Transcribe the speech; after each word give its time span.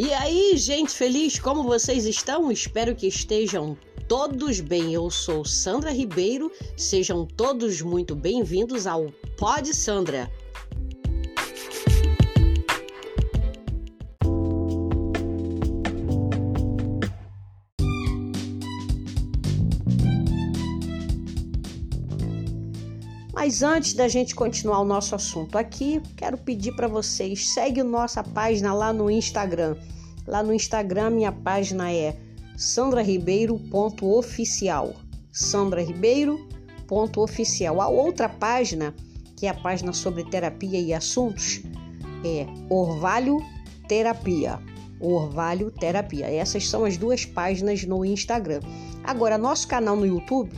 E 0.00 0.14
aí, 0.14 0.56
gente 0.56 0.92
feliz, 0.92 1.40
como 1.40 1.64
vocês 1.64 2.06
estão? 2.06 2.52
Espero 2.52 2.94
que 2.94 3.08
estejam 3.08 3.76
todos 4.06 4.60
bem. 4.60 4.94
Eu 4.94 5.10
sou 5.10 5.44
Sandra 5.44 5.90
Ribeiro, 5.90 6.52
sejam 6.76 7.26
todos 7.26 7.82
muito 7.82 8.14
bem-vindos 8.14 8.86
ao 8.86 9.12
Pod 9.36 9.74
Sandra. 9.74 10.30
Mas 23.38 23.62
antes 23.62 23.92
da 23.92 24.08
gente 24.08 24.34
continuar 24.34 24.80
o 24.80 24.84
nosso 24.84 25.14
assunto 25.14 25.56
aqui, 25.56 26.02
quero 26.16 26.36
pedir 26.36 26.72
para 26.72 26.88
vocês, 26.88 27.50
segue 27.50 27.84
nossa 27.84 28.20
página 28.20 28.74
lá 28.74 28.92
no 28.92 29.08
Instagram. 29.08 29.76
Lá 30.26 30.42
no 30.42 30.52
Instagram 30.52 31.10
minha 31.10 31.30
página 31.30 31.92
é 31.92 32.16
sandraribeiro.oficial. 32.56 34.92
sandraribeiro.oficial. 35.30 37.80
A 37.80 37.86
outra 37.86 38.28
página, 38.28 38.92
que 39.36 39.46
é 39.46 39.50
a 39.50 39.54
página 39.54 39.92
sobre 39.92 40.24
terapia 40.24 40.80
e 40.80 40.92
assuntos, 40.92 41.62
é 42.24 42.44
Orvalho 42.68 43.40
Terapia. 43.86 44.58
Orvalho 44.98 45.70
Terapia. 45.70 46.26
Essas 46.26 46.68
são 46.68 46.84
as 46.84 46.96
duas 46.96 47.24
páginas 47.24 47.84
no 47.84 48.04
Instagram. 48.04 48.58
Agora, 49.04 49.38
nosso 49.38 49.68
canal 49.68 49.94
no 49.94 50.04
YouTube 50.04 50.50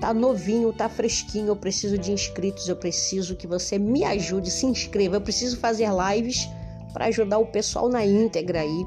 Tá 0.00 0.14
novinho, 0.14 0.72
tá 0.72 0.88
fresquinho, 0.88 1.48
eu 1.48 1.56
preciso 1.56 1.98
de 1.98 2.10
inscritos, 2.10 2.66
eu 2.66 2.76
preciso 2.76 3.36
que 3.36 3.46
você 3.46 3.78
me 3.78 4.02
ajude, 4.02 4.50
se 4.50 4.64
inscreva. 4.64 5.16
Eu 5.16 5.20
preciso 5.20 5.58
fazer 5.58 5.88
lives 5.90 6.48
para 6.94 7.06
ajudar 7.06 7.38
o 7.38 7.46
pessoal 7.46 7.86
na 7.86 8.04
íntegra 8.04 8.60
aí, 8.60 8.86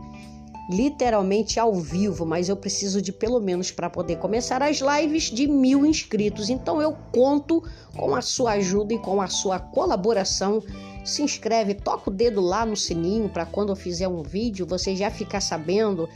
literalmente 0.71 1.59
ao 1.59 1.75
vivo, 1.75 2.25
mas 2.25 2.49
eu 2.49 2.55
preciso 2.55 2.99
de 2.99 3.11
pelo 3.11 3.39
menos 3.39 3.69
para 3.69 3.91
poder 3.91 4.17
começar 4.17 4.63
as 4.63 4.79
lives 4.79 5.25
de 5.25 5.47
mil 5.47 5.85
inscritos. 5.85 6.49
Então 6.49 6.81
eu 6.81 6.97
conto 7.11 7.63
com 7.95 8.15
a 8.15 8.21
sua 8.21 8.53
ajuda 8.53 8.95
e 8.95 8.99
com 8.99 9.21
a 9.21 9.27
sua 9.27 9.59
colaboração. 9.59 10.63
Se 11.05 11.21
inscreve, 11.21 11.75
toca 11.75 12.09
o 12.09 12.13
dedo 12.13 12.41
lá 12.41 12.65
no 12.65 12.75
sininho 12.75 13.29
para 13.29 13.45
quando 13.45 13.69
eu 13.69 13.75
fizer 13.75 14.07
um 14.07 14.23
vídeo 14.23 14.65
você 14.65 14.95
já 14.95 15.11
ficar 15.11 15.41
sabendo 15.41 16.09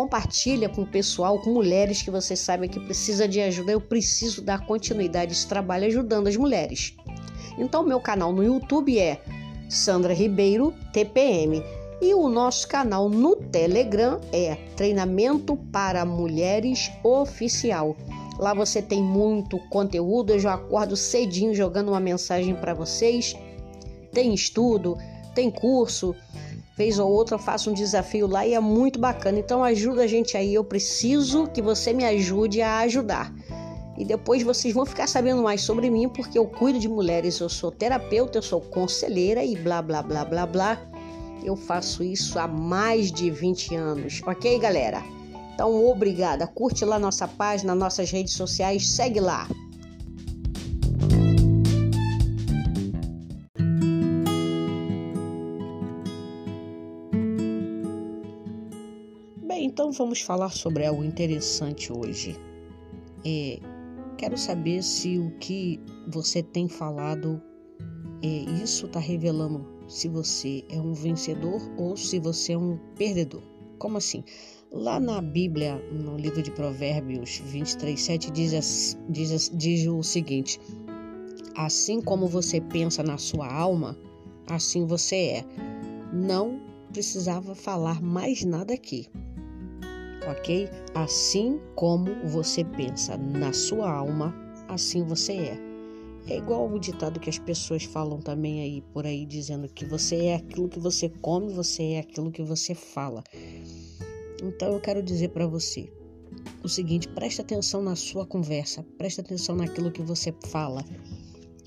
Compartilha 0.00 0.66
com 0.66 0.80
o 0.80 0.86
pessoal, 0.86 1.38
com 1.38 1.52
mulheres 1.52 2.00
que 2.00 2.10
você 2.10 2.34
sabe 2.34 2.68
que 2.68 2.80
precisa 2.80 3.28
de 3.28 3.38
ajuda. 3.38 3.72
Eu 3.72 3.82
preciso 3.82 4.40
dar 4.40 4.64
continuidade 4.64 5.32
a 5.32 5.32
esse 5.32 5.46
trabalho 5.46 5.86
ajudando 5.86 6.26
as 6.26 6.38
mulheres. 6.38 6.96
Então, 7.58 7.82
meu 7.82 8.00
canal 8.00 8.32
no 8.32 8.42
YouTube 8.42 8.98
é 8.98 9.20
Sandra 9.68 10.14
Ribeiro 10.14 10.72
TPM 10.90 11.62
e 12.00 12.14
o 12.14 12.30
nosso 12.30 12.66
canal 12.66 13.10
no 13.10 13.36
Telegram 13.36 14.18
é 14.32 14.54
Treinamento 14.74 15.54
para 15.70 16.02
Mulheres 16.06 16.90
Oficial. 17.04 17.94
Lá 18.38 18.54
você 18.54 18.80
tem 18.80 19.02
muito 19.02 19.58
conteúdo. 19.68 20.32
Eu 20.32 20.38
já 20.38 20.54
acordo 20.54 20.96
cedinho 20.96 21.54
jogando 21.54 21.90
uma 21.90 22.00
mensagem 22.00 22.54
para 22.54 22.72
vocês. 22.72 23.36
Tem 24.14 24.32
estudo, 24.32 24.96
tem 25.34 25.50
curso, 25.50 26.16
vez 26.80 26.98
ou 26.98 27.12
outra 27.12 27.34
eu 27.34 27.38
faço 27.38 27.70
um 27.70 27.74
desafio 27.74 28.26
lá 28.26 28.46
e 28.46 28.54
é 28.54 28.60
muito 28.60 28.98
bacana. 28.98 29.38
Então 29.38 29.62
ajuda 29.62 30.04
a 30.04 30.06
gente 30.06 30.34
aí, 30.34 30.54
eu 30.54 30.64
preciso 30.64 31.46
que 31.46 31.60
você 31.60 31.92
me 31.92 32.06
ajude 32.06 32.62
a 32.62 32.78
ajudar. 32.78 33.30
E 33.98 34.04
depois 34.04 34.42
vocês 34.42 34.72
vão 34.72 34.86
ficar 34.86 35.06
sabendo 35.06 35.42
mais 35.42 35.60
sobre 35.60 35.90
mim, 35.90 36.08
porque 36.08 36.38
eu 36.38 36.46
cuido 36.46 36.78
de 36.78 36.88
mulheres, 36.88 37.38
eu 37.38 37.50
sou 37.50 37.70
terapeuta, 37.70 38.38
eu 38.38 38.42
sou 38.42 38.62
conselheira 38.62 39.44
e 39.44 39.54
blá 39.56 39.82
blá 39.82 40.02
blá 40.02 40.24
blá 40.24 40.46
blá. 40.46 40.80
Eu 41.44 41.54
faço 41.54 42.02
isso 42.02 42.38
há 42.38 42.48
mais 42.48 43.12
de 43.12 43.30
20 43.30 43.74
anos, 43.74 44.22
ok, 44.26 44.58
galera? 44.58 45.02
Então, 45.52 45.84
obrigada. 45.86 46.46
Curte 46.46 46.86
lá 46.86 46.98
nossa 46.98 47.28
página, 47.28 47.74
nossas 47.74 48.10
redes 48.10 48.32
sociais, 48.32 48.88
segue 48.88 49.20
lá. 49.20 49.46
Então 59.58 59.90
vamos 59.90 60.20
falar 60.20 60.50
sobre 60.50 60.86
algo 60.86 61.02
interessante 61.02 61.92
hoje. 61.92 62.36
É, 63.24 63.58
quero 64.16 64.36
saber 64.36 64.82
se 64.82 65.18
o 65.18 65.30
que 65.38 65.80
você 66.08 66.42
tem 66.42 66.68
falado, 66.68 67.42
é, 68.22 68.26
isso 68.62 68.86
está 68.86 69.00
revelando 69.00 69.66
se 69.88 70.08
você 70.08 70.64
é 70.68 70.80
um 70.80 70.92
vencedor 70.92 71.60
ou 71.76 71.96
se 71.96 72.18
você 72.18 72.52
é 72.52 72.58
um 72.58 72.78
perdedor. 72.96 73.42
Como 73.78 73.96
assim? 73.96 74.22
Lá 74.70 75.00
na 75.00 75.20
Bíblia, 75.20 75.76
no 75.90 76.16
livro 76.16 76.42
de 76.42 76.50
Provérbios 76.50 77.42
23, 77.44 78.00
7, 78.00 78.30
diz, 78.30 78.96
diz, 79.08 79.50
diz 79.54 79.86
o 79.86 80.02
seguinte: 80.02 80.60
Assim 81.56 82.00
como 82.00 82.28
você 82.28 82.60
pensa 82.60 83.02
na 83.02 83.18
sua 83.18 83.52
alma, 83.52 83.98
assim 84.46 84.86
você 84.86 85.16
é. 85.16 85.44
Não 86.12 86.60
precisava 86.92 87.54
falar 87.54 88.00
mais 88.00 88.44
nada 88.44 88.74
aqui 88.74 89.08
ok? 90.28 90.68
Assim 90.94 91.60
como 91.74 92.14
você 92.28 92.64
pensa 92.64 93.16
na 93.16 93.52
sua 93.52 93.90
alma, 93.90 94.34
assim 94.68 95.04
você 95.04 95.32
é. 95.32 95.70
É 96.28 96.36
igual 96.36 96.70
o 96.70 96.78
ditado 96.78 97.18
que 97.18 97.30
as 97.30 97.38
pessoas 97.38 97.84
falam 97.84 98.20
também 98.20 98.60
aí 98.60 98.82
por 98.92 99.06
aí 99.06 99.24
dizendo 99.24 99.68
que 99.68 99.84
você 99.84 100.16
é 100.26 100.34
aquilo 100.36 100.68
que 100.68 100.78
você 100.78 101.08
come, 101.08 101.52
você 101.52 101.82
é 101.94 102.00
aquilo 102.00 102.30
que 102.30 102.42
você 102.42 102.74
fala. 102.74 103.24
Então 104.42 104.72
eu 104.72 104.80
quero 104.80 105.02
dizer 105.02 105.28
para 105.30 105.46
você 105.46 105.90
o 106.62 106.68
seguinte: 106.68 107.08
preste 107.08 107.40
atenção 107.40 107.82
na 107.82 107.96
sua 107.96 108.26
conversa, 108.26 108.84
preste 108.96 109.20
atenção 109.20 109.56
naquilo 109.56 109.90
que 109.90 110.02
você 110.02 110.32
fala. 110.46 110.84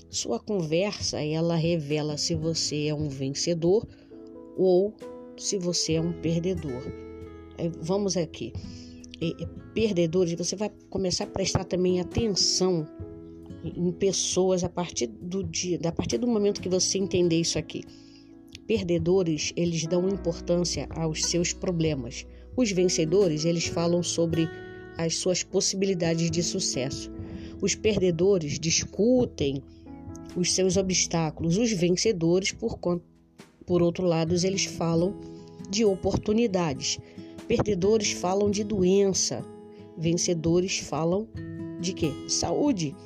Sua 0.08 0.38
conversa 0.38 1.20
ela 1.22 1.56
revela 1.56 2.16
se 2.16 2.34
você 2.34 2.86
é 2.86 2.94
um 2.94 3.08
vencedor 3.08 3.86
ou 4.56 4.94
se 5.36 5.58
você 5.58 5.94
é 5.94 6.00
um 6.00 6.12
perdedor. 6.12 7.03
Vamos 7.80 8.16
aqui. 8.16 8.52
Perdedores, 9.74 10.34
você 10.34 10.56
vai 10.56 10.70
começar 10.90 11.24
a 11.24 11.28
prestar 11.28 11.64
também 11.64 12.00
atenção 12.00 12.86
em 13.64 13.90
pessoas 13.92 14.62
a 14.62 14.68
partir 14.68 15.06
do 15.06 15.42
dia, 15.42 15.78
a 15.84 15.92
partir 15.92 16.18
do 16.18 16.26
momento 16.26 16.60
que 16.60 16.68
você 16.68 16.98
entender 16.98 17.40
isso 17.40 17.58
aqui. 17.58 17.82
Perdedores, 18.66 19.52
eles 19.56 19.86
dão 19.86 20.08
importância 20.08 20.86
aos 20.90 21.24
seus 21.24 21.52
problemas. 21.52 22.26
Os 22.56 22.70
vencedores, 22.70 23.44
eles 23.44 23.66
falam 23.66 24.02
sobre 24.02 24.48
as 24.96 25.16
suas 25.16 25.42
possibilidades 25.42 26.30
de 26.30 26.42
sucesso. 26.42 27.10
Os 27.60 27.74
perdedores 27.74 28.58
discutem 28.58 29.62
os 30.36 30.52
seus 30.52 30.76
obstáculos. 30.76 31.56
Os 31.56 31.72
vencedores, 31.72 32.52
por, 32.52 32.78
por 33.66 33.82
outro 33.82 34.06
lado, 34.06 34.34
eles 34.34 34.64
falam 34.64 35.14
de 35.70 35.84
oportunidades. 35.84 36.98
Perdedores 37.46 38.12
falam 38.12 38.50
de 38.50 38.64
doença, 38.64 39.44
vencedores 39.98 40.78
falam 40.78 41.28
de 41.80 41.92
quê? 41.92 42.10
Saúde. 42.26 42.96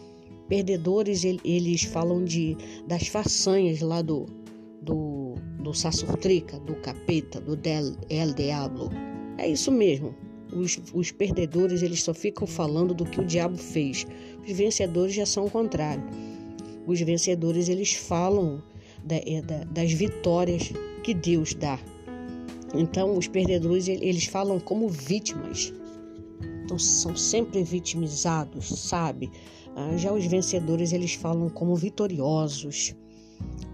Perdedores 0.49 1.25
eles 1.25 1.83
falam 1.83 2.25
de 2.25 2.57
das 2.87 3.09
façanhas 3.09 3.81
lá 3.81 4.01
do 4.01 4.27
do 4.81 5.35
do 5.61 5.75
Sassurtrica, 5.75 6.59
do 6.61 6.77
capeta, 6.77 7.41
do 7.41 7.57
del, 7.57 7.97
El 8.09 8.33
Diablo. 8.33 8.91
É 9.37 9.49
isso 9.49 9.73
mesmo. 9.73 10.15
Os, 10.55 10.81
os 10.95 11.11
perdedores 11.11 11.83
eles 11.83 12.03
só 12.03 12.15
ficam 12.15 12.47
falando 12.47 12.95
do 12.95 13.05
que 13.05 13.21
o 13.21 13.25
diabo 13.25 13.59
fez. 13.59 14.07
Os 14.43 14.53
vencedores 14.53 15.15
já 15.15 15.27
são 15.27 15.47
o 15.47 15.51
contrário. 15.51 16.03
Os 16.87 17.01
vencedores 17.01 17.69
eles 17.69 17.93
falam 17.93 18.63
da, 19.05 19.17
é, 19.17 19.43
da, 19.43 19.65
das 19.65 19.93
vitórias 19.93 20.73
que 21.03 21.13
Deus 21.13 21.55
dá 21.55 21.79
então, 22.75 23.17
os 23.17 23.27
perdedores, 23.27 23.89
eles 23.89 24.27
falam 24.27 24.61
como 24.61 24.89
vítimas. 24.89 25.73
Então, 26.65 26.79
são 26.79 27.17
sempre 27.17 27.63
vitimizados, 27.63 28.69
sabe? 28.69 29.31
Ah, 29.75 29.97
já 29.97 30.13
os 30.13 30.27
vencedores, 30.27 30.93
eles 30.93 31.15
falam 31.15 31.49
como 31.49 31.75
vitoriosos. 31.75 32.95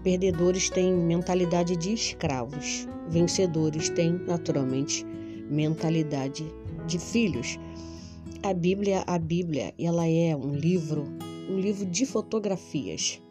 Perdedores 0.03 0.69
têm 0.69 0.93
mentalidade 0.93 1.75
de 1.75 1.93
escravos. 1.93 2.87
Vencedores 3.09 3.89
têm, 3.89 4.13
naturalmente, 4.25 5.05
mentalidade 5.49 6.45
de 6.87 6.99
filhos. 6.99 7.59
A 8.43 8.53
Bíblia, 8.53 9.03
a 9.07 9.17
Bíblia, 9.17 9.73
ela 9.77 10.07
é 10.07 10.35
um 10.35 10.53
livro, 10.53 11.05
um 11.49 11.59
livro 11.59 11.85
de 11.85 12.05
fotografias. 12.05 13.21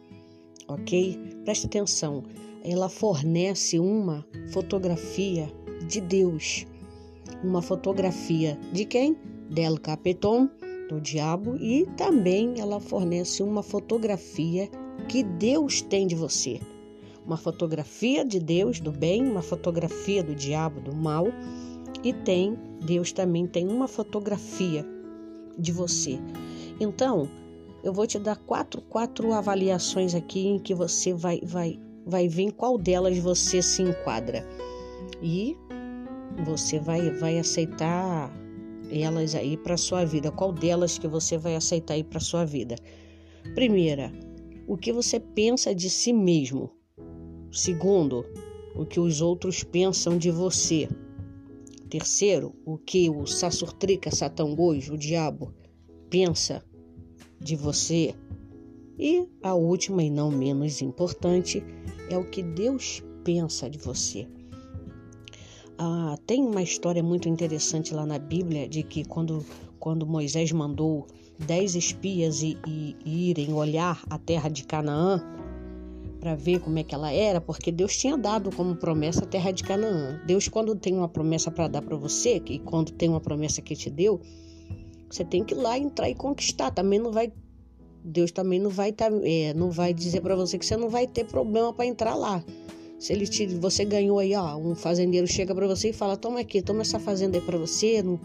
OK? 0.67 1.19
Preste 1.43 1.67
atenção 1.67 2.23
ela 2.67 2.89
fornece 2.89 3.77
uma 3.77 4.25
fotografia 4.47 5.47
de 5.87 6.01
Deus. 6.01 6.65
Uma 7.43 7.61
fotografia 7.61 8.57
de 8.73 8.85
quem? 8.85 9.15
Del 9.51 9.79
Capeton, 9.79 10.49
do 10.89 10.99
diabo, 10.99 11.55
e 11.57 11.85
também 11.95 12.59
ela 12.59 12.79
fornece 12.79 13.43
uma 13.43 13.61
fotografia 13.61 14.67
que 15.07 15.21
Deus 15.21 15.81
tem 15.81 16.07
de 16.07 16.15
você. 16.15 16.59
uma 17.23 17.37
fotografia 17.37 18.23
de 18.23 18.39
Deus, 18.39 18.79
do 18.79 18.91
bem, 18.91 19.27
uma 19.27 19.41
fotografia 19.41 20.23
do 20.23 20.35
diabo, 20.35 20.79
do 20.79 20.95
mal, 20.95 21.25
e 22.03 22.13
tem, 22.13 22.55
Deus 22.85 23.11
também 23.11 23.47
tem 23.47 23.67
uma 23.67 23.87
fotografia 23.87 24.85
de 25.57 25.71
você. 25.71 26.19
Então, 26.79 27.27
eu 27.85 27.93
vou 27.93 28.07
te 28.07 28.17
dar 28.17 28.35
quatro, 28.35 28.81
quatro 28.81 29.31
avaliações 29.31 30.15
aqui 30.15 30.47
em 30.47 30.57
que 30.57 30.73
você 30.73 31.13
vai, 31.13 31.39
vai, 31.43 31.79
vai 32.03 32.27
ver 32.27 32.41
em 32.41 32.49
qual 32.49 32.79
delas 32.79 33.15
você 33.19 33.61
se 33.61 33.83
enquadra. 33.83 34.43
E 35.21 35.55
você 36.43 36.79
vai, 36.79 37.11
vai 37.11 37.37
aceitar 37.37 38.33
elas 38.89 39.35
aí 39.35 39.55
para 39.55 39.77
sua 39.77 40.03
vida. 40.03 40.31
Qual 40.31 40.51
delas 40.51 40.97
que 40.97 41.07
você 41.07 41.37
vai 41.37 41.55
aceitar 41.55 41.93
aí 41.93 42.03
para 42.03 42.19
sua 42.19 42.43
vida? 42.43 42.75
Primeira, 43.53 44.11
o 44.67 44.75
que 44.75 44.91
você 44.91 45.19
pensa 45.19 45.73
de 45.75 45.87
si 45.87 46.11
mesmo. 46.11 46.71
Segundo, 47.51 48.25
o 48.75 48.83
que 48.83 48.99
os 48.99 49.21
outros 49.21 49.63
pensam 49.63 50.17
de 50.17 50.31
você. 50.31 50.89
Terceiro, 51.87 52.55
o 52.65 52.79
que 52.79 53.11
o 53.11 53.27
Sassurtrica 53.27 54.09
Satangoj, 54.09 54.89
o 54.91 54.97
diabo, 54.97 55.53
pensa 56.09 56.63
de 57.45 57.55
você. 57.55 58.15
E 58.97 59.27
a 59.43 59.53
última 59.53 60.03
e 60.03 60.09
não 60.09 60.31
menos 60.31 60.81
importante 60.81 61.63
é 62.09 62.17
o 62.17 62.25
que 62.25 62.41
Deus 62.41 63.03
pensa 63.23 63.69
de 63.69 63.77
você. 63.77 64.27
Ah, 65.77 66.17
tem 66.25 66.41
uma 66.41 66.63
história 66.63 67.03
muito 67.03 67.29
interessante 67.29 67.93
lá 67.93 68.03
na 68.05 68.17
Bíblia 68.17 68.67
de 68.67 68.81
que 68.81 69.05
quando, 69.05 69.45
quando 69.79 70.07
Moisés 70.07 70.51
mandou 70.51 71.05
dez 71.37 71.75
espias 71.75 72.41
e, 72.41 72.57
e, 72.65 72.95
e 73.05 73.29
irem 73.29 73.53
olhar 73.53 74.01
a 74.09 74.17
terra 74.17 74.49
de 74.49 74.63
Canaã 74.63 75.21
para 76.19 76.33
ver 76.33 76.59
como 76.61 76.79
é 76.79 76.83
que 76.83 76.95
ela 76.95 77.11
era, 77.11 77.39
porque 77.39 77.71
Deus 77.71 77.95
tinha 77.95 78.17
dado 78.17 78.49
como 78.55 78.75
promessa 78.75 79.23
a 79.23 79.27
terra 79.27 79.51
de 79.51 79.63
Canaã. 79.63 80.19
Deus, 80.25 80.47
quando 80.47 80.75
tem 80.75 80.97
uma 80.97 81.09
promessa 81.09 81.51
para 81.51 81.67
dar 81.67 81.83
para 81.83 81.95
você, 81.95 82.41
e 82.47 82.57
quando 82.57 82.91
tem 82.91 83.09
uma 83.09 83.21
promessa 83.21 83.61
que 83.61 83.75
te 83.75 83.91
deu, 83.91 84.19
você 85.09 85.23
tem 85.23 85.43
que 85.43 85.53
ir 85.53 85.57
lá 85.57 85.77
entrar 85.77 86.09
e 86.09 86.15
conquistar. 86.15 86.71
Também 86.71 86.99
não 86.99 87.11
vai, 87.11 87.31
Deus 88.03 88.31
também 88.31 88.59
não 88.59 88.69
vai, 88.69 88.91
tá, 88.91 89.09
é, 89.23 89.53
não 89.53 89.71
vai 89.71 89.93
dizer 89.93 90.21
para 90.21 90.35
você 90.35 90.57
que 90.57 90.65
você 90.65 90.75
não 90.75 90.89
vai 90.89 91.07
ter 91.07 91.25
problema 91.25 91.73
para 91.73 91.85
entrar 91.85 92.15
lá. 92.15 92.43
Se 92.99 93.13
ele 93.13 93.27
te, 93.27 93.45
você 93.47 93.83
ganhou 93.83 94.19
aí, 94.19 94.33
ó, 94.35 94.55
um 94.55 94.73
fazendeiro 94.73 95.27
chega 95.27 95.53
para 95.53 95.67
você 95.67 95.89
e 95.89 95.93
fala: 95.93 96.15
"Toma 96.15 96.39
aqui, 96.39 96.61
toma 96.61 96.81
essa 96.81 96.99
fazenda 96.99 97.37
aí 97.37 97.43
para 97.43 97.57
você, 97.57 98.01
não, 98.01 98.19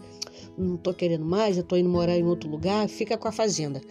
não 0.57 0.77
tô 0.77 0.93
querendo 0.93 1.25
mais, 1.25 1.57
eu 1.57 1.63
tô 1.63 1.75
indo 1.75 1.89
morar 1.89 2.17
em 2.17 2.25
outro 2.25 2.49
lugar, 2.49 2.87
fica 2.87 3.17
com 3.17 3.27
a 3.27 3.31
fazenda". 3.31 3.81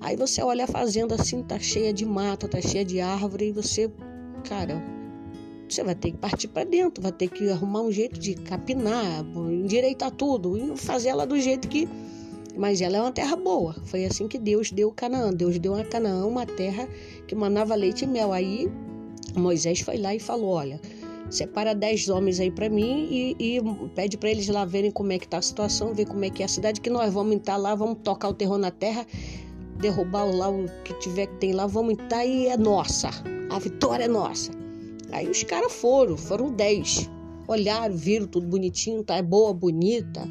Aí 0.00 0.16
você 0.16 0.42
olha 0.42 0.64
a 0.64 0.66
fazenda 0.66 1.14
assim, 1.14 1.42
tá 1.42 1.60
cheia 1.60 1.92
de 1.92 2.04
mata, 2.04 2.48
tá 2.48 2.60
cheia 2.60 2.84
de 2.84 3.00
árvore 3.00 3.48
e 3.48 3.52
você, 3.52 3.88
cara, 4.42 4.82
você 5.68 5.84
vai 5.84 5.94
ter 5.94 6.10
que 6.10 6.18
partir 6.18 6.48
para 6.48 6.64
dentro, 6.64 7.00
vai 7.00 7.12
ter 7.12 7.28
que 7.28 7.48
arrumar 7.48 7.82
um 7.82 7.92
jeito 7.92 8.18
de 8.18 8.34
capinar, 8.34 9.24
endireitar 9.48 10.10
tudo 10.10 10.58
e 10.58 10.76
fazer 10.76 11.10
ela 11.10 11.24
do 11.24 11.38
jeito 11.38 11.68
que 11.68 11.88
mas 12.56 12.80
ela 12.80 12.96
é 12.96 13.00
uma 13.00 13.12
terra 13.12 13.36
boa. 13.36 13.74
Foi 13.84 14.04
assim 14.04 14.28
que 14.28 14.38
Deus 14.38 14.70
deu 14.70 14.90
Canaã. 14.90 15.32
Deus 15.32 15.58
deu 15.58 15.74
a 15.74 15.84
Canaã 15.84 16.26
uma 16.26 16.46
terra 16.46 16.88
que 17.26 17.34
manava 17.34 17.74
leite 17.74 18.04
e 18.04 18.06
mel. 18.06 18.32
Aí 18.32 18.70
Moisés 19.36 19.80
foi 19.80 19.96
lá 19.96 20.14
e 20.14 20.20
falou: 20.20 20.50
Olha, 20.50 20.80
separa 21.30 21.74
dez 21.74 22.08
homens 22.08 22.40
aí 22.40 22.50
para 22.50 22.68
mim 22.68 23.08
e, 23.10 23.56
e 23.56 23.60
pede 23.94 24.16
para 24.16 24.30
eles 24.30 24.48
lá 24.48 24.64
verem 24.64 24.90
como 24.90 25.12
é 25.12 25.18
que 25.18 25.26
tá 25.26 25.38
a 25.38 25.42
situação, 25.42 25.94
ver 25.94 26.06
como 26.06 26.24
é 26.24 26.30
que 26.30 26.42
é 26.42 26.46
a 26.46 26.48
cidade, 26.48 26.80
que 26.80 26.90
nós 26.90 27.12
vamos 27.12 27.34
entrar 27.34 27.56
lá, 27.56 27.74
vamos 27.74 27.98
tocar 28.04 28.28
o 28.28 28.34
terror 28.34 28.58
na 28.58 28.70
terra, 28.70 29.06
derrubar 29.80 30.24
lá 30.24 30.50
o 30.50 30.66
que 30.84 30.94
tiver 30.94 31.26
que 31.26 31.36
tem 31.36 31.52
lá, 31.52 31.66
vamos 31.66 31.94
entrar 31.94 32.24
e 32.24 32.46
é 32.46 32.56
nossa. 32.56 33.10
A 33.50 33.58
vitória 33.58 34.04
é 34.04 34.08
nossa. 34.08 34.50
Aí 35.10 35.28
os 35.28 35.42
caras 35.42 35.72
foram, 35.72 36.16
foram 36.16 36.52
dez. 36.52 37.08
Olharam, 37.46 37.94
viram 37.94 38.26
tudo 38.26 38.46
bonitinho, 38.46 39.02
tá 39.02 39.16
é 39.16 39.22
boa, 39.22 39.52
bonita, 39.52 40.26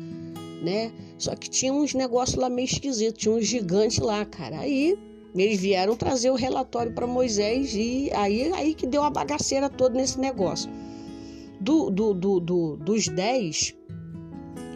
né? 0.63 0.91
Só 1.21 1.35
que 1.35 1.47
tinha 1.47 1.71
uns 1.71 1.93
negócios 1.93 2.35
lá 2.35 2.49
meio 2.49 2.65
esquisitos, 2.65 3.21
tinha 3.21 3.35
uns 3.35 3.45
gigantes 3.45 3.99
lá, 3.99 4.25
cara. 4.25 4.61
Aí 4.61 4.97
eles 5.35 5.59
vieram 5.59 5.95
trazer 5.95 6.31
o 6.31 6.35
relatório 6.35 6.91
para 6.93 7.05
Moisés 7.05 7.75
e 7.75 8.09
aí, 8.11 8.51
aí 8.53 8.73
que 8.73 8.87
deu 8.87 9.03
a 9.03 9.09
bagaceira 9.11 9.69
toda 9.69 9.95
nesse 9.95 10.19
negócio. 10.19 10.67
Do, 11.59 11.91
do, 11.91 12.15
do, 12.15 12.39
do 12.39 12.77
dos 12.77 13.07
dez, 13.07 13.75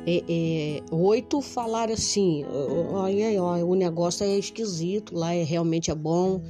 é, 0.06 0.24
é, 0.30 0.84
oito 0.92 1.42
falaram 1.42 1.94
assim: 1.94 2.46
olha, 2.92 3.42
olha, 3.42 3.66
o 3.66 3.74
negócio 3.74 4.24
é 4.24 4.38
esquisito, 4.38 5.16
lá 5.18 5.34
é, 5.34 5.44
realmente 5.44 5.90
é 5.90 5.96
bom, 5.96 6.44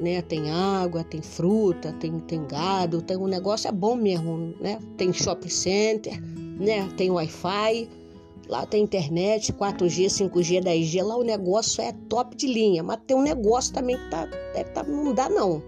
né? 0.00 0.20
Tem 0.20 0.50
água, 0.50 1.04
tem 1.04 1.22
fruta, 1.22 1.92
tem, 1.92 2.18
tem 2.18 2.44
gado, 2.44 3.00
tem 3.00 3.16
um 3.16 3.28
negócio 3.28 3.68
é 3.68 3.72
bom 3.72 3.94
mesmo, 3.94 4.52
né? 4.60 4.80
Tem 4.96 5.12
shopping 5.12 5.48
center, 5.48 6.20
né? 6.58 6.88
Tem 6.96 7.08
Wi-Fi 7.08 8.01
Lá 8.48 8.66
tem 8.66 8.82
internet, 8.82 9.52
4G, 9.52 10.06
5G, 10.06 10.62
10G, 10.62 11.02
lá 11.02 11.16
o 11.16 11.22
negócio 11.22 11.80
é 11.80 11.92
top 12.08 12.36
de 12.36 12.46
linha, 12.46 12.82
mas 12.82 12.98
tem 13.06 13.16
um 13.16 13.22
negócio 13.22 13.72
também 13.72 13.96
que 13.96 14.10
tá, 14.10 14.26
deve 14.26 14.70
tá, 14.70 14.82
não 14.82 15.14
dá 15.14 15.28
não. 15.28 15.62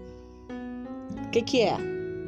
O 1.25 1.29
que 1.31 1.41
que 1.41 1.61
é? 1.61 1.77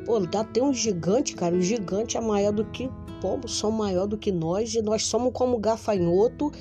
Pô, 0.06 0.20
dá, 0.20 0.44
tem 0.44 0.64
um 0.64 0.74
gigante, 0.74 1.36
cara, 1.36 1.56
o 1.56 1.62
gigante 1.62 2.18
é 2.18 2.22
maior 2.22 2.54
do 2.54 2.64
que, 2.66 2.90
pombos 3.22 3.58
são 3.58 3.72
maior 3.72 4.08
do 4.08 4.18
que 4.18 4.32
nós 4.32 4.74
e 4.74 4.82
nós 4.82 5.04
somos 5.04 5.32
como 5.34 5.58
gafanhoto 5.58 6.52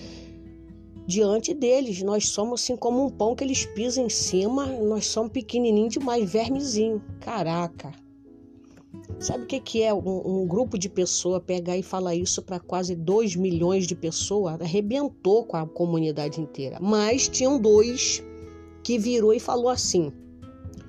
diante 1.06 1.54
deles. 1.54 2.02
Nós 2.02 2.28
somos 2.28 2.62
assim 2.62 2.76
como 2.76 3.04
um 3.04 3.10
pão 3.10 3.34
que 3.34 3.44
eles 3.44 3.64
pisam 3.66 4.06
em 4.06 4.10
cima, 4.10 4.66
nós 4.66 5.06
somos 5.06 5.32
pequenininho 5.32 5.88
demais, 5.88 6.30
vermezinho. 6.30 7.02
Caraca. 7.20 7.92
Sabe 9.18 9.44
o 9.44 9.46
que, 9.46 9.60
que 9.60 9.82
é 9.82 9.94
um, 9.94 10.42
um 10.42 10.46
grupo 10.46 10.78
de 10.78 10.88
pessoas 10.88 11.42
pegar 11.44 11.76
e 11.76 11.82
falar 11.82 12.14
isso 12.14 12.42
para 12.42 12.60
quase 12.60 12.94
2 12.94 13.34
milhões 13.36 13.86
de 13.86 13.94
pessoas? 13.94 14.60
Arrebentou 14.60 15.44
com 15.44 15.56
a 15.56 15.66
comunidade 15.66 16.40
inteira. 16.40 16.78
Mas 16.80 17.28
tinham 17.28 17.58
dois 17.58 18.22
que 18.82 18.98
virou 18.98 19.32
e 19.32 19.40
falou 19.40 19.70
assim: 19.70 20.12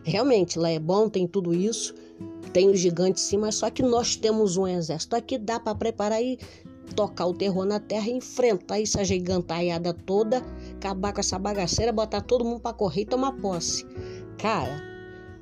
realmente, 0.04 0.60
lá 0.60 0.70
é 0.70 0.80
bom, 0.80 1.08
tem 1.08 1.26
tudo 1.26 1.54
isso, 1.54 1.96
tem 2.52 2.70
o 2.70 2.76
gigante 2.76 3.20
sim, 3.20 3.38
mas 3.38 3.56
só 3.56 3.70
que 3.70 3.82
nós 3.82 4.16
temos 4.16 4.58
um 4.58 4.68
exército 4.68 5.16
aqui, 5.16 5.38
dá 5.38 5.60
para 5.60 5.76
preparar 5.76 6.22
e 6.22 6.38
tocar 6.96 7.28
o 7.28 7.34
terror 7.34 7.66
na 7.66 7.80
terra, 7.80 8.10
enfrentar 8.10 8.82
essa 8.82 9.04
gigantada 9.04 9.94
toda, 9.94 10.44
acabar 10.76 11.14
com 11.14 11.20
essa 11.20 11.40
bagaceira, 11.40 11.92
botar 11.92 12.22
todo 12.22 12.46
mundo 12.46 12.60
para 12.60 12.74
correr 12.74 13.02
e 13.02 13.06
tomar 13.06 13.34
posse. 13.34 13.86
Cara, 14.38 14.97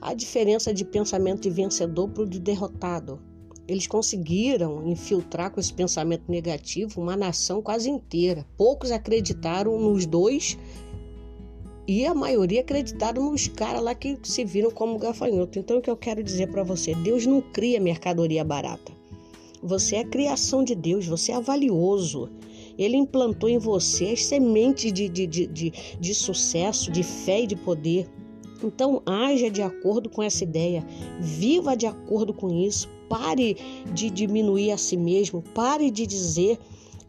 a 0.05 0.13
diferença 0.13 0.71
de 0.71 0.85
pensamento 0.85 1.41
de 1.41 1.49
vencedor 1.49 2.07
para 2.09 2.23
o 2.23 2.27
de 2.27 2.39
derrotado. 2.39 3.19
Eles 3.67 3.87
conseguiram 3.87 4.87
infiltrar 4.87 5.49
com 5.49 5.59
esse 5.59 5.73
pensamento 5.73 6.29
negativo 6.29 7.01
uma 7.01 7.17
nação 7.17 7.61
quase 7.61 7.89
inteira. 7.89 8.45
Poucos 8.55 8.91
acreditaram 8.91 9.79
nos 9.79 10.05
dois 10.05 10.57
e 11.87 12.05
a 12.05 12.13
maioria 12.13 12.61
acreditaram 12.61 13.31
nos 13.31 13.47
caras 13.47 13.81
lá 13.81 13.95
que 13.95 14.17
se 14.21 14.45
viram 14.45 14.69
como 14.69 14.99
gafanhoto. 14.99 15.57
Então, 15.57 15.79
o 15.79 15.81
que 15.81 15.89
eu 15.89 15.97
quero 15.97 16.23
dizer 16.23 16.51
para 16.51 16.61
você? 16.61 16.93
Deus 16.93 17.25
não 17.25 17.41
cria 17.41 17.79
mercadoria 17.79 18.43
barata. 18.43 18.91
Você 19.63 19.95
é 19.95 20.01
a 20.01 20.07
criação 20.07 20.63
de 20.63 20.75
Deus, 20.75 21.07
você 21.07 21.31
é 21.31 21.41
valioso. 21.41 22.29
Ele 22.77 22.95
implantou 22.95 23.49
em 23.49 23.57
você 23.57 24.11
as 24.11 24.23
sementes 24.23 24.93
de, 24.93 25.09
de, 25.09 25.25
de, 25.25 25.47
de, 25.47 25.73
de 25.99 26.13
sucesso, 26.13 26.91
de 26.91 27.01
fé 27.01 27.41
e 27.41 27.47
de 27.47 27.55
poder. 27.55 28.07
Então, 28.63 29.01
haja 29.05 29.49
de 29.49 29.61
acordo 29.61 30.09
com 30.09 30.23
essa 30.23 30.43
ideia, 30.43 30.85
viva 31.19 31.75
de 31.75 31.85
acordo 31.85 32.33
com 32.33 32.49
isso, 32.49 32.89
pare 33.09 33.57
de 33.93 34.09
diminuir 34.09 34.71
a 34.71 34.77
si 34.77 34.97
mesmo, 34.97 35.41
pare 35.53 35.91
de 35.91 36.05
dizer 36.07 36.57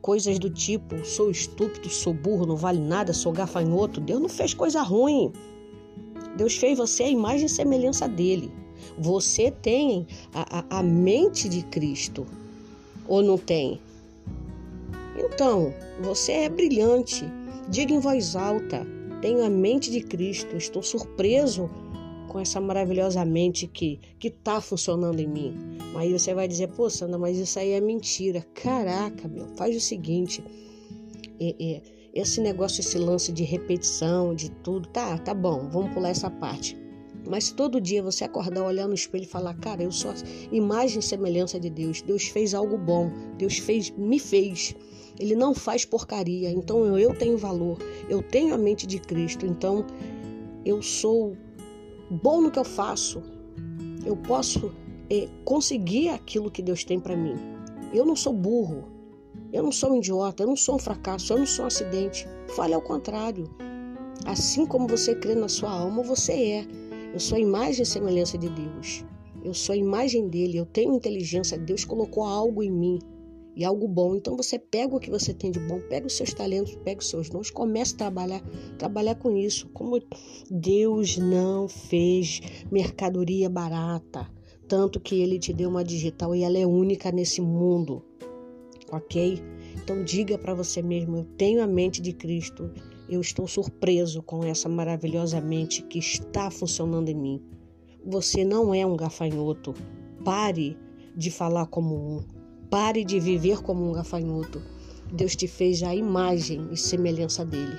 coisas 0.03 0.39
do 0.39 0.49
tipo: 0.49 1.05
sou 1.05 1.31
estúpido, 1.31 1.89
sou 1.89 2.15
burro, 2.15 2.47
não 2.47 2.57
vale 2.57 2.81
nada, 2.81 3.13
sou 3.13 3.33
gafanhoto. 3.33 4.01
Deus 4.01 4.21
não 4.21 4.29
fez 4.29 4.55
coisa 4.55 4.83
ruim. 4.83 5.33
Deus 6.37 6.57
fez 6.57 6.77
você 6.77 7.05
a 7.05 7.09
imagem 7.09 7.47
e 7.47 7.49
semelhança 7.49 8.09
dele. 8.09 8.53
Você 8.99 9.51
tem 9.51 10.07
a, 10.33 10.59
a, 10.59 10.79
a 10.79 10.83
mente 10.83 11.49
de 11.49 11.63
Cristo, 11.65 12.27
ou 13.09 13.23
não 13.23 13.39
tem? 13.39 13.81
Então, 15.19 15.73
você 16.01 16.33
é 16.33 16.49
brilhante. 16.49 17.25
Diga 17.69 17.93
em 17.93 17.99
voz 17.99 18.37
alta: 18.37 18.87
tenho 19.21 19.45
a 19.45 19.51
mente 19.51 19.91
de 19.91 20.01
Cristo, 20.01 20.57
estou 20.57 20.83
surpreso 20.83 21.71
com 22.29 22.41
essa 22.41 22.61
maravilhosa 22.61 23.25
mente 23.25 23.67
que 23.67 24.01
que 24.19 24.29
está 24.29 24.61
funcionando 24.61 25.21
em 25.21 25.27
mim. 25.27 25.79
Mas 25.93 26.13
você 26.13 26.35
vai 26.35 26.47
dizer, 26.47 26.69
pô, 26.69 26.91
Sandra, 26.91 27.19
mas 27.19 27.39
isso 27.39 27.59
aí 27.59 27.71
é 27.71 27.81
mentira. 27.81 28.45
Caraca, 28.55 29.27
meu, 29.29 29.49
faz 29.57 29.75
o 29.77 29.81
seguinte, 29.81 30.45
é, 31.41 31.55
é, 31.59 31.83
esse 32.15 32.41
negócio, 32.41 32.81
esse 32.81 32.99
lance 32.99 33.33
de 33.33 33.45
repetição, 33.45 34.35
de 34.35 34.51
tudo, 34.51 34.89
tá, 34.89 35.17
tá 35.19 35.35
bom, 35.35 35.69
vamos 35.71 35.93
pular 35.93 36.11
essa 36.11 36.31
parte. 36.31 36.77
Mas 37.27 37.51
todo 37.51 37.81
dia 37.81 38.03
você 38.03 38.25
acordar, 38.25 38.65
olhar 38.65 38.87
no 38.87 38.95
espelho 38.95 39.25
e 39.25 39.27
falar, 39.27 39.55
cara, 39.55 39.83
eu 39.83 39.91
sou 39.91 40.13
imagem 40.51 41.01
e 41.01 41.03
semelhança 41.03 41.59
de 41.59 41.69
Deus. 41.69 42.03
Deus 42.03 42.29
fez 42.29 42.55
algo 42.55 42.79
bom. 42.79 43.11
Deus 43.37 43.59
fez, 43.59 43.91
me 43.91 44.19
fez. 44.19 44.75
Ele 45.19 45.35
não 45.35 45.55
faz 45.55 45.85
porcaria. 45.85 46.51
Então 46.51 46.99
eu 46.99 47.15
tenho 47.15 47.37
valor. 47.37 47.79
Eu 48.09 48.23
tenho 48.23 48.55
a 48.55 48.59
mente 48.59 48.87
de 48.87 48.99
Cristo. 48.99 49.47
Então 49.47 49.85
eu 50.65 50.83
sou 50.83 51.37
bom 52.11 52.41
no 52.41 52.51
que 52.51 52.59
eu 52.59 52.65
faço. 52.65 53.23
Eu 54.05 54.17
posso 54.17 54.73
é, 55.11 55.29
conseguir 55.45 56.11
aquilo 56.11 56.51
que 56.51 56.63
Deus 56.63 56.85
tem 56.85 57.01
para 57.01 57.17
mim. 57.17 57.35
Eu 57.93 58.05
não 58.05 58.17
sou 58.17 58.33
burro. 58.33 58.85
Eu 59.53 59.63
não 59.63 59.73
sou 59.73 59.93
um 59.93 59.97
idiota. 59.97 60.43
Eu 60.43 60.49
não 60.49 60.57
sou 60.57 60.77
um 60.77 60.79
fracasso. 60.79 61.33
Eu 61.33 61.39
não 61.39 61.47
sou 61.47 61.65
um 61.65 61.69
acidente. 61.69 62.29
Fale 62.55 62.75
ao 62.75 62.83
contrário. 62.83 63.51
Assim 64.25 64.65
como 64.67 64.89
você 64.89 65.15
crê 65.15 65.35
na 65.35 65.49
sua 65.49 65.71
alma, 65.71 66.03
você 66.03 66.33
é. 66.33 66.86
Eu 67.17 67.21
sou 67.21 67.39
a 67.39 67.41
imagem 67.41 67.83
e 67.83 67.87
semelhança 67.87 68.37
de 68.37 68.47
Deus. 68.51 69.03
Eu 69.43 69.55
sou 69.55 69.73
a 69.73 69.77
imagem 69.77 70.29
dele. 70.29 70.59
Eu 70.59 70.67
tenho 70.67 70.93
inteligência. 70.93 71.57
Deus 71.57 71.83
colocou 71.83 72.23
algo 72.23 72.63
em 72.63 72.71
mim 72.71 72.99
e 73.57 73.65
algo 73.65 73.89
bom. 73.89 74.15
Então 74.15 74.37
você 74.37 74.59
pega 74.59 74.95
o 74.95 75.01
que 75.01 75.09
você 75.09 75.33
tem 75.33 75.51
de 75.51 75.59
bom, 75.61 75.81
pega 75.89 76.07
os 76.07 76.13
seus 76.13 76.35
talentos, 76.35 76.77
pega 76.85 77.01
os 77.01 77.09
seus 77.09 77.31
dons, 77.31 77.51
comece 77.51 77.95
a 77.95 77.97
trabalhar, 77.97 78.43
trabalhar 78.77 79.15
com 79.15 79.35
isso. 79.35 79.67
Como 79.71 79.99
Deus 80.51 81.17
não 81.17 81.67
fez 81.67 82.43
mercadoria 82.71 83.49
barata, 83.49 84.31
tanto 84.69 85.01
que 85.01 85.19
ele 85.19 85.39
te 85.39 85.55
deu 85.55 85.71
uma 85.71 85.83
digital 85.83 86.35
e 86.35 86.43
ela 86.43 86.59
é 86.59 86.67
única 86.67 87.11
nesse 87.11 87.41
mundo. 87.41 88.05
OK? 88.93 89.43
Então 89.83 90.05
diga 90.05 90.37
para 90.37 90.53
você 90.53 90.83
mesmo, 90.83 91.17
eu 91.17 91.25
tenho 91.39 91.63
a 91.63 91.67
mente 91.67 92.03
de 92.03 92.13
Cristo. 92.13 92.71
Eu 93.09 93.21
estou 93.21 93.47
surpreso 93.47 94.21
com 94.21 94.43
essa 94.43 94.69
maravilhosa 94.69 95.41
mente 95.41 95.83
que 95.83 96.01
está 96.01 96.51
funcionando 96.51 97.09
em 97.09 97.15
mim. 97.15 97.43
Você 98.05 98.45
não 98.45 98.75
é 98.75 98.85
um 98.85 98.97
gafanhoto. 98.97 99.75
Pare 100.25 100.77
de 101.17 101.31
falar 101.31 101.67
como 101.67 101.95
um. 101.95 102.25
Pare 102.69 103.05
de 103.05 103.21
viver 103.21 103.63
como 103.63 103.89
um 103.89 103.93
gafanhoto. 103.93 104.61
Deus 105.13 105.37
te 105.37 105.47
fez 105.47 105.85
a 105.85 105.95
imagem 105.95 106.67
e 106.73 106.77
semelhança 106.77 107.45
dele. 107.45 107.79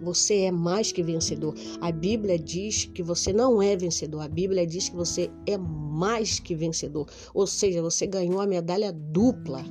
Você 0.00 0.42
é 0.42 0.52
mais 0.52 0.92
que 0.92 1.02
vencedor. 1.02 1.54
A 1.80 1.90
Bíblia 1.90 2.38
diz 2.38 2.84
que 2.84 3.02
você 3.02 3.32
não 3.32 3.60
é 3.60 3.76
vencedor. 3.76 4.20
A 4.20 4.28
Bíblia 4.28 4.64
diz 4.64 4.88
que 4.88 4.94
você 4.94 5.28
é 5.44 5.58
mais 5.58 6.38
que 6.38 6.54
vencedor. 6.54 7.08
Ou 7.34 7.48
seja, 7.48 7.82
você 7.82 8.06
ganhou 8.06 8.40
a 8.40 8.46
medalha 8.46 8.92
dupla. 8.92 9.64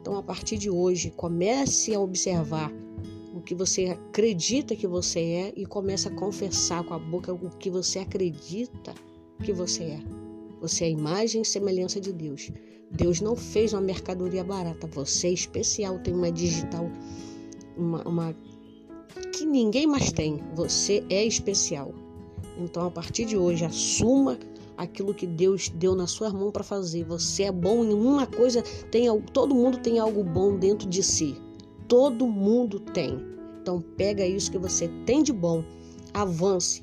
Então, 0.00 0.16
a 0.16 0.22
partir 0.22 0.58
de 0.58 0.70
hoje, 0.70 1.12
comece 1.16 1.92
a 1.92 1.98
observar 1.98 2.72
o 3.38 3.40
que 3.40 3.54
você 3.54 3.84
acredita 3.86 4.74
que 4.74 4.86
você 4.86 5.20
é 5.20 5.52
e 5.56 5.64
comece 5.64 6.08
a 6.08 6.10
confessar 6.10 6.82
com 6.82 6.92
a 6.92 6.98
boca 6.98 7.32
o 7.32 7.48
que 7.50 7.70
você 7.70 8.00
acredita 8.00 8.92
que 9.42 9.52
você 9.52 9.84
é. 9.84 10.00
Você 10.60 10.84
é 10.84 10.86
a 10.88 10.90
imagem 10.90 11.42
e 11.42 11.44
semelhança 11.44 12.00
de 12.00 12.12
Deus. 12.12 12.50
Deus 12.90 13.20
não 13.20 13.36
fez 13.36 13.72
uma 13.72 13.80
mercadoria 13.80 14.42
barata. 14.42 14.88
Você 14.88 15.28
é 15.28 15.32
especial, 15.32 16.00
tem 16.00 16.12
uma 16.12 16.32
digital, 16.32 16.90
uma, 17.76 18.02
uma 18.08 18.36
que 19.32 19.46
ninguém 19.46 19.86
mais 19.86 20.10
tem. 20.10 20.42
Você 20.56 21.04
é 21.08 21.24
especial. 21.24 21.94
Então, 22.58 22.84
a 22.86 22.90
partir 22.90 23.24
de 23.24 23.36
hoje, 23.36 23.64
assuma 23.64 24.36
aquilo 24.76 25.14
que 25.14 25.28
Deus 25.28 25.68
deu 25.68 25.94
na 25.94 26.08
sua 26.08 26.30
mão 26.30 26.50
para 26.50 26.64
fazer. 26.64 27.04
Você 27.04 27.44
é 27.44 27.52
bom 27.52 27.84
em 27.84 27.94
uma 27.94 28.26
coisa, 28.26 28.62
tem 28.90 29.06
todo 29.32 29.54
mundo 29.54 29.78
tem 29.78 30.00
algo 30.00 30.24
bom 30.24 30.56
dentro 30.56 30.88
de 30.88 31.04
si. 31.04 31.36
Todo 31.88 32.26
mundo 32.26 32.78
tem. 32.78 33.18
Então 33.60 33.80
pega 33.96 34.24
isso 34.24 34.50
que 34.50 34.58
você 34.58 34.88
tem 35.04 35.22
de 35.22 35.32
bom, 35.32 35.64
avance, 36.14 36.82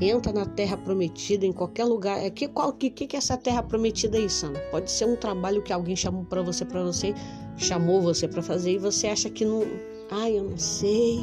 entra 0.00 0.32
na 0.32 0.46
terra 0.46 0.76
prometida 0.76 1.46
em 1.46 1.52
qualquer 1.52 1.84
lugar. 1.84 2.22
É 2.24 2.30
que 2.30 2.48
qual 2.48 2.72
que 2.72 2.90
que 2.90 3.14
é 3.14 3.18
essa 3.18 3.36
terra 3.36 3.62
prometida 3.62 4.18
aí, 4.18 4.28
Sandra? 4.28 4.60
Pode 4.70 4.90
ser 4.90 5.06
um 5.06 5.16
trabalho 5.16 5.62
que 5.62 5.72
alguém 5.72 5.94
chamou 5.94 6.24
para 6.24 6.42
você, 6.42 6.64
para 6.64 6.82
você 6.82 7.14
chamou 7.56 8.00
você 8.00 8.26
para 8.26 8.42
fazer 8.42 8.72
e 8.72 8.78
você 8.78 9.08
acha 9.08 9.28
que 9.28 9.44
não, 9.44 9.62
ah, 10.10 10.30
eu 10.30 10.44
não 10.44 10.58
sei. 10.58 11.20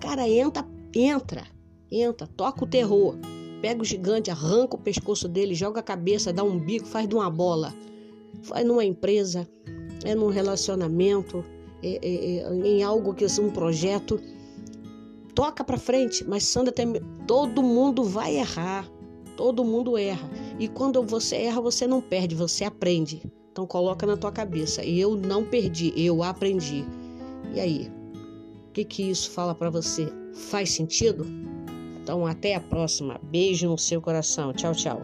Cara, 0.00 0.28
entra, 0.28 0.66
entra, 0.94 1.44
entra, 1.90 2.26
toca 2.26 2.64
o 2.64 2.66
terror. 2.66 3.16
Pega 3.60 3.82
o 3.82 3.84
gigante, 3.84 4.30
arranca 4.30 4.76
o 4.76 4.80
pescoço 4.80 5.28
dele, 5.28 5.54
joga 5.54 5.80
a 5.80 5.82
cabeça, 5.82 6.32
dá 6.32 6.42
um 6.42 6.58
bico, 6.58 6.86
faz 6.86 7.06
de 7.06 7.14
uma 7.14 7.28
bola. 7.28 7.74
Faz 8.42 8.64
numa 8.64 8.84
empresa, 8.84 9.46
é 10.04 10.14
num 10.14 10.28
relacionamento, 10.28 11.44
em 11.82 12.82
algo 12.82 13.14
que 13.14 13.24
é 13.24 13.28
um 13.40 13.50
projeto 13.50 14.20
toca 15.34 15.64
para 15.64 15.78
frente, 15.78 16.24
mas 16.28 16.44
Sandra 16.44 16.74
todo 17.26 17.62
mundo 17.62 18.04
vai 18.04 18.36
errar. 18.36 18.86
Todo 19.36 19.64
mundo 19.64 19.96
erra. 19.96 20.28
E 20.58 20.68
quando 20.68 21.02
você 21.02 21.36
erra, 21.36 21.62
você 21.62 21.86
não 21.86 22.02
perde, 22.02 22.34
você 22.34 22.64
aprende. 22.64 23.22
Então 23.50 23.66
coloca 23.66 24.06
na 24.06 24.16
tua 24.16 24.30
cabeça, 24.30 24.84
eu 24.84 25.16
não 25.16 25.44
perdi, 25.44 25.94
eu 25.96 26.22
aprendi. 26.22 26.84
E 27.54 27.60
aí? 27.60 27.90
O 28.68 28.72
que 28.72 28.84
que 28.84 29.02
isso 29.02 29.30
fala 29.30 29.54
para 29.54 29.70
você? 29.70 30.12
Faz 30.34 30.72
sentido? 30.72 31.26
Então 32.02 32.26
até 32.26 32.54
a 32.54 32.60
próxima. 32.60 33.18
Beijo 33.22 33.68
no 33.68 33.78
seu 33.78 34.00
coração. 34.02 34.52
Tchau, 34.52 34.74
tchau. 34.74 35.02